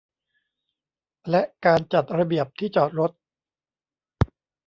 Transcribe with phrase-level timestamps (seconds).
[1.29, 3.11] และการจัดระเบียบที่จอดรถ